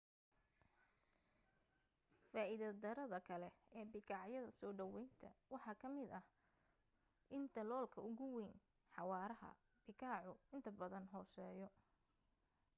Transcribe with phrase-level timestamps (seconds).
[2.31, 6.19] faa'iida darrada kale ee bikaacyada soo dhawaynta waxa ka mida
[7.35, 8.57] in daloolka ugu wayn
[8.93, 9.51] xawaaraha
[9.85, 11.67] bikaacu inta badan hooseeyo